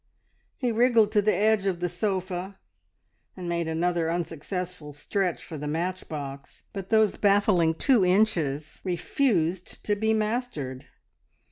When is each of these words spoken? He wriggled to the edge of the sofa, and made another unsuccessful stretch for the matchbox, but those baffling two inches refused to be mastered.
He 0.57 0.71
wriggled 0.71 1.11
to 1.11 1.21
the 1.21 1.35
edge 1.35 1.67
of 1.67 1.79
the 1.79 1.87
sofa, 1.87 2.57
and 3.37 3.47
made 3.47 3.67
another 3.67 4.09
unsuccessful 4.09 4.93
stretch 4.93 5.43
for 5.43 5.59
the 5.59 5.67
matchbox, 5.67 6.63
but 6.73 6.89
those 6.89 7.17
baffling 7.17 7.75
two 7.75 8.03
inches 8.03 8.81
refused 8.83 9.83
to 9.85 9.95
be 9.95 10.11
mastered. 10.11 10.87